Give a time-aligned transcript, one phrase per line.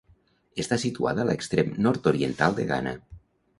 [0.63, 2.97] Està situada a l'extrem nord-oriental de Ghana.